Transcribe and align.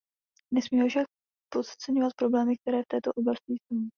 Nesmíme 0.53 0.87
však 0.89 1.05
podceňovat 1.53 2.13
problémy, 2.17 2.55
které 2.57 2.81
v 2.83 2.87
této 2.87 3.11
oblasti 3.13 3.53
jsou. 3.53 3.81